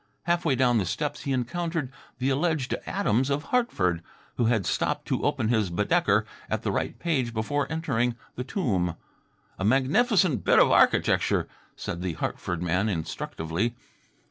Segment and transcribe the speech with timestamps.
[0.23, 4.01] Halfway down the steps he encountered the alleged Adams of Hartford,
[4.37, 8.95] who had stopped to open his Badaeker at the right page before entering the tomb.
[9.59, 13.75] "A magnificent bit of architecture," said the Hartford man instructively.